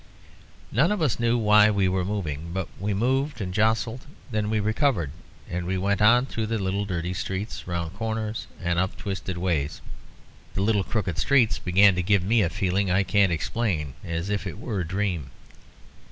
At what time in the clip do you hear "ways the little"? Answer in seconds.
9.37-10.83